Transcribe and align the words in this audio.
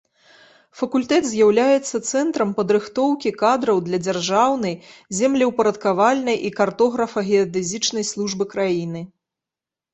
Факультэт 0.77 1.23
з'яўляецца 1.31 1.97
цэнтрам 2.11 2.49
падрыхтоўкі 2.61 3.29
кадраў 3.43 3.83
для 3.91 3.99
дзяржаўнай 4.05 4.75
землеўпарадкавальнай 5.21 6.37
і 6.49 6.53
картографа-геадэзічнай 6.63 8.03
службы 8.17 8.43
краіны. 8.59 9.01